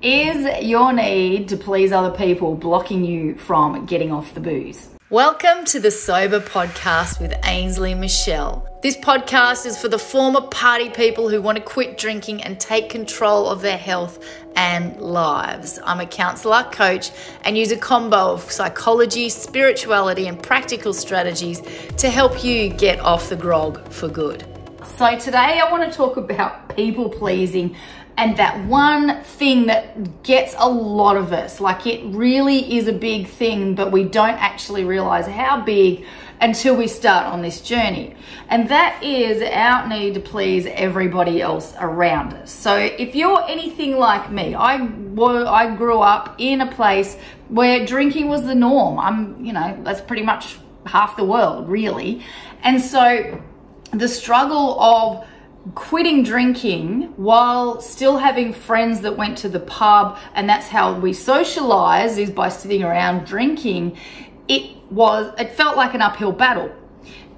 [0.00, 4.90] Is your need to please other people blocking you from getting off the booze?
[5.10, 8.64] Welcome to the Sober Podcast with Ainsley Michelle.
[8.80, 12.90] This podcast is for the former party people who want to quit drinking and take
[12.90, 14.24] control of their health
[14.54, 15.80] and lives.
[15.82, 17.10] I'm a counselor, coach,
[17.42, 21.60] and use a combo of psychology, spirituality, and practical strategies
[21.96, 24.44] to help you get off the grog for good.
[24.84, 27.74] So, today I want to talk about people pleasing
[28.16, 31.60] and that one thing that gets a lot of us.
[31.60, 36.04] Like it really is a big thing, but we don't actually realize how big
[36.40, 38.14] until we start on this journey.
[38.48, 42.52] And that is our need to please everybody else around us.
[42.52, 47.16] So if you're anything like me, I I grew up in a place
[47.48, 49.00] where drinking was the norm.
[49.00, 52.24] I'm, you know, that's pretty much half the world, really.
[52.62, 53.42] And so
[53.92, 55.26] the struggle of
[55.74, 61.12] quitting drinking while still having friends that went to the pub and that's how we
[61.12, 63.96] socialize is by sitting around drinking.
[64.46, 66.72] It was it felt like an uphill battle.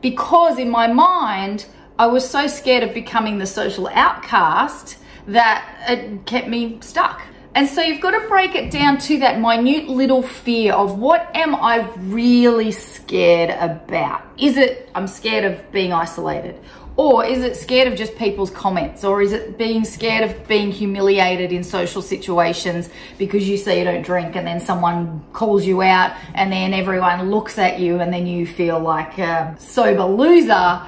[0.00, 1.66] Because in my mind
[1.98, 7.22] I was so scared of becoming the social outcast that it kept me stuck
[7.54, 11.34] and so you've got to break it down to that minute little fear of what
[11.34, 14.22] am I really scared about?
[14.38, 16.60] Is it I'm scared of being isolated?
[16.96, 19.04] Or is it scared of just people's comments?
[19.04, 23.84] Or is it being scared of being humiliated in social situations because you say you
[23.84, 28.12] don't drink and then someone calls you out and then everyone looks at you and
[28.12, 30.82] then you feel like a sober loser?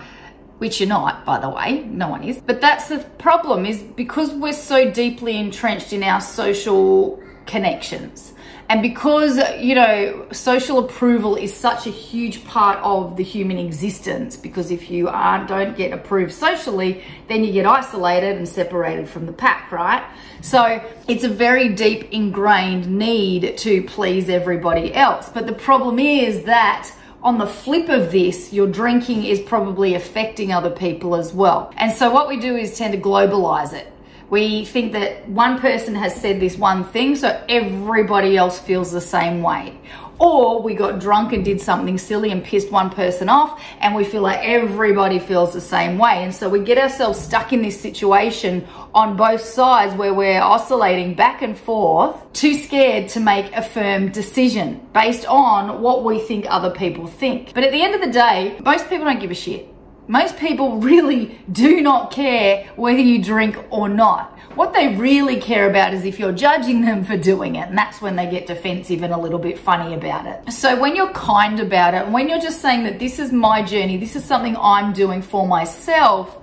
[0.63, 2.41] Which you're not, by the way, no one is.
[2.41, 8.33] But that's the problem is because we're so deeply entrenched in our social connections
[8.69, 14.37] and because, you know, social approval is such a huge part of the human existence,
[14.37, 19.27] because if you aren't, don't get approved socially, then you get isolated and separated from
[19.27, 20.03] the pack, right?
[20.41, 25.29] So it's a very deep ingrained need to please everybody else.
[25.29, 26.91] But the problem is that
[27.23, 31.73] on the flip of this, your drinking is probably affecting other people as well.
[31.77, 33.93] And so what we do is tend to globalize it.
[34.29, 39.01] We think that one person has said this one thing, so everybody else feels the
[39.01, 39.79] same way.
[40.23, 44.05] Or we got drunk and did something silly and pissed one person off, and we
[44.05, 46.23] feel like everybody feels the same way.
[46.23, 51.15] And so we get ourselves stuck in this situation on both sides where we're oscillating
[51.15, 56.47] back and forth, too scared to make a firm decision based on what we think
[56.49, 57.53] other people think.
[57.53, 59.72] But at the end of the day, most people don't give a shit.
[60.09, 64.37] Most people really do not care whether you drink or not.
[64.57, 68.03] What they really care about is if you're judging them for doing it, and that's
[68.03, 70.53] when they get defensive and a little bit funny about it.
[70.53, 73.97] So when you're kind about it, when you're just saying that this is my journey,
[73.97, 76.37] this is something I'm doing for myself,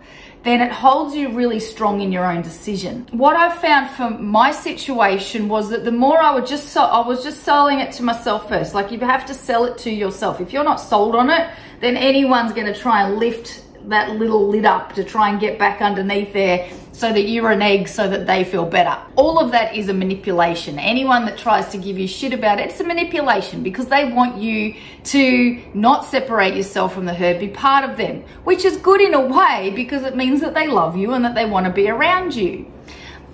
[0.44, 3.08] then it holds you really strong in your own decision.
[3.12, 7.06] What I found for my situation was that the more I would just so I
[7.06, 8.74] was just selling it to myself first.
[8.74, 10.40] Like you have to sell it to yourself.
[10.40, 11.50] If you're not sold on it,
[11.82, 15.58] then anyone's going to try and lift that little lid up to try and get
[15.58, 19.02] back underneath there so that you're an egg so that they feel better.
[19.16, 20.78] All of that is a manipulation.
[20.78, 24.42] Anyone that tries to give you shit about it, it's a manipulation because they want
[24.42, 24.76] you
[25.06, 29.14] to not separate yourself from the herd, be part of them, which is good in
[29.14, 31.90] a way because it means that they love you and that they want to be
[31.90, 32.70] around you.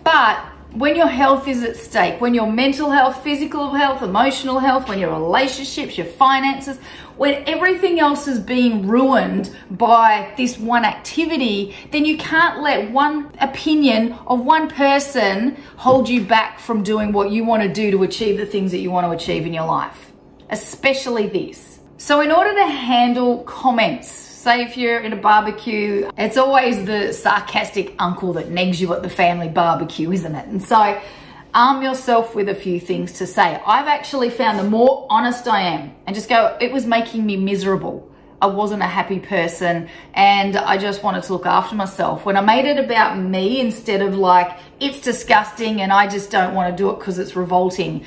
[0.04, 0.46] But
[0.76, 5.00] when your health is at stake, when your mental health, physical health, emotional health, when
[5.00, 6.78] your relationships, your finances,
[7.16, 13.32] when everything else is being ruined by this one activity, then you can't let one
[13.40, 18.04] opinion of one person hold you back from doing what you want to do to
[18.04, 20.12] achieve the things that you want to achieve in your life,
[20.50, 21.80] especially this.
[21.98, 27.14] So, in order to handle comments, Say if you're in a barbecue, it's always the
[27.14, 30.48] sarcastic uncle that negs you at the family barbecue, isn't it?
[30.48, 31.02] And so
[31.56, 33.60] arm yourself with a few things to say.
[33.66, 37.38] I've actually found the more honest I am and just go, it was making me
[37.38, 38.08] miserable.
[38.40, 42.24] I wasn't a happy person and I just wanted to look after myself.
[42.24, 46.54] When I made it about me instead of like, it's disgusting and I just don't
[46.54, 48.06] want to do it because it's revolting,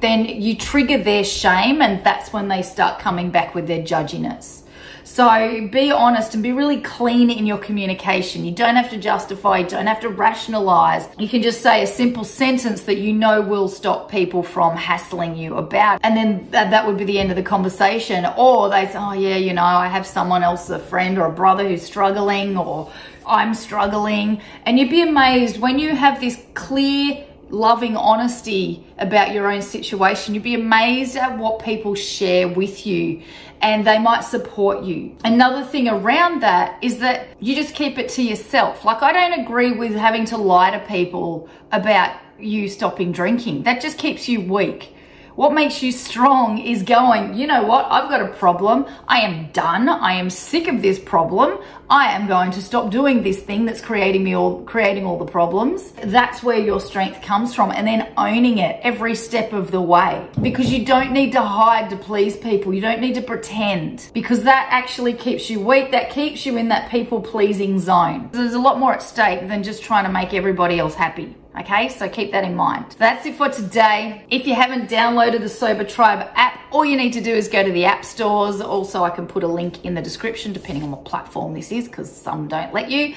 [0.00, 4.63] then you trigger their shame and that's when they start coming back with their judginess.
[5.04, 8.44] So be honest and be really clean in your communication.
[8.44, 11.06] You don't have to justify, you don't have to rationalize.
[11.18, 15.36] You can just say a simple sentence that you know will stop people from hassling
[15.36, 16.00] you about.
[16.02, 18.26] And then that would be the end of the conversation.
[18.36, 21.32] Or they say, oh yeah, you know, I have someone else, a friend or a
[21.32, 22.90] brother who's struggling or
[23.26, 24.40] I'm struggling.
[24.64, 27.24] And you'd be amazed when you have this clear,
[27.54, 33.22] loving honesty about your own situation, you'd be amazed at what people share with you
[33.62, 35.16] and they might support you.
[35.24, 38.84] Another thing around that is that you just keep it to yourself.
[38.84, 43.62] Like, I don't agree with having to lie to people about you stopping drinking.
[43.62, 44.94] That just keeps you weak.
[45.36, 47.86] What makes you strong is going, you know what?
[47.90, 48.86] I've got a problem.
[49.08, 49.88] I am done.
[49.88, 51.58] I am sick of this problem.
[51.90, 55.24] I am going to stop doing this thing that's creating me all creating all the
[55.24, 55.90] problems.
[56.04, 60.24] That's where your strength comes from and then owning it every step of the way.
[60.40, 62.72] Because you don't need to hide to please people.
[62.72, 65.90] You don't need to pretend because that actually keeps you weak.
[65.90, 68.30] That keeps you in that people pleasing zone.
[68.32, 71.34] There's a lot more at stake than just trying to make everybody else happy.
[71.56, 72.96] Okay, so keep that in mind.
[72.98, 74.26] That's it for today.
[74.28, 77.62] If you haven't downloaded the Sober Tribe app, all you need to do is go
[77.62, 78.60] to the app stores.
[78.60, 81.86] Also, I can put a link in the description depending on what platform this is
[81.86, 83.14] because some don't let you.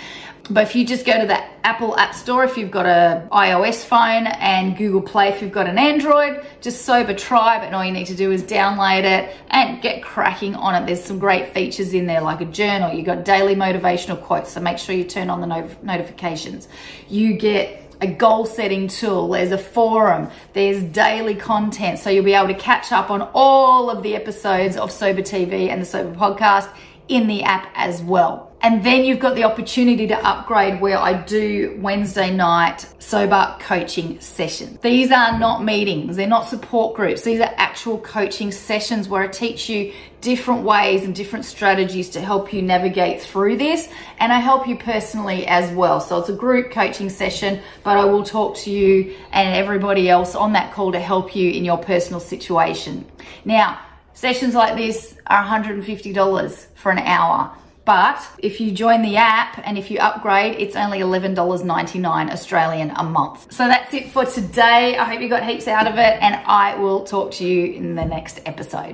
[0.51, 3.83] But if you just go to the Apple App Store, if you've got a iOS
[3.83, 7.91] phone and Google Play if you've got an Android, just Sober Tribe and all you
[7.91, 10.85] need to do is download it and get cracking on it.
[10.85, 12.93] There's some great features in there like a journal.
[12.93, 16.67] You got daily motivational quotes, so make sure you turn on the not notifications.
[17.09, 21.99] You get a goal setting tool, there's a forum, there's daily content.
[21.99, 25.69] So you'll be able to catch up on all of the episodes of Sober TV
[25.69, 26.69] and the Sober Podcast
[27.07, 28.46] in the app as well.
[28.61, 34.19] And then you've got the opportunity to upgrade where I do Wednesday night sober coaching
[34.19, 34.79] sessions.
[34.81, 37.21] These are not meetings, they're not support groups.
[37.21, 42.21] These are actual coaching sessions where I teach you different ways and different strategies to
[42.21, 43.89] help you navigate through this.
[44.19, 46.01] And I help you personally as well.
[46.01, 50.33] So it's a group coaching session, but I will talk to you and everybody else
[50.33, 53.05] on that call to help you in your personal situation.
[53.45, 53.79] Now,
[54.13, 57.55] sessions like this are $150 for an hour.
[57.87, 63.03] But if you join the app and if you upgrade, it's only $11.99 Australian a
[63.03, 63.53] month.
[63.53, 64.97] So that's it for today.
[64.97, 67.95] I hope you got heaps out of it and I will talk to you in
[67.95, 68.85] the next episode.